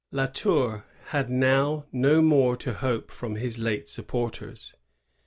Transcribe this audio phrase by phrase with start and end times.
[0.09, 4.73] La Tour had now no more to hope from his late supporters.